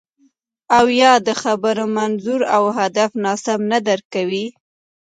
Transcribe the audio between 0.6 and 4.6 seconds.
او یا د خبرو منظور او هدف ناسم نه درک کوئ